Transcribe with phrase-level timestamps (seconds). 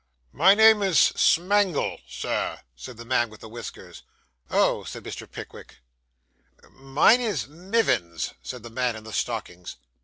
[0.31, 4.01] 'My name is Smangle, sir,' said the man with the whiskers.
[4.49, 5.29] 'Oh,' said Mr.
[5.31, 5.77] Pickwick.
[6.71, 9.75] 'Mine is Mivins,' said the man in the stockings.